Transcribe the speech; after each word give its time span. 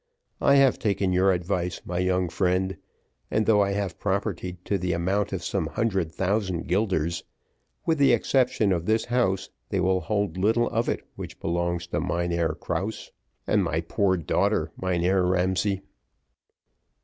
I 0.41 0.55
have 0.55 0.79
taken 0.79 1.13
your 1.13 1.31
advice 1.31 1.79
my 1.85 1.99
young 1.99 2.27
friend, 2.27 2.75
and, 3.29 3.45
though 3.45 3.61
I 3.61 3.73
have 3.73 3.99
property 3.99 4.57
to 4.65 4.79
the 4.79 4.93
amount 4.93 5.31
of 5.31 5.43
some 5.43 5.67
hundred 5.67 6.11
thousand 6.11 6.65
guilders, 6.67 7.23
with 7.85 7.99
the 7.99 8.11
exception 8.11 8.71
of 8.71 8.87
this 8.87 9.05
house 9.05 9.51
they 9.69 9.79
will 9.79 10.01
hold 10.01 10.37
little 10.39 10.67
of 10.71 10.89
it 10.89 11.03
which 11.15 11.39
belongs 11.39 11.85
to 11.85 12.01
Mynheer 12.01 12.55
Krause. 12.55 13.11
And 13.45 13.63
my 13.63 13.79
poor 13.79 14.17
daughter, 14.17 14.71
Mynheer 14.75 15.21
Ramsay!" 15.21 15.81